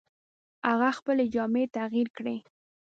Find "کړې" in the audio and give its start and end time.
2.17-2.37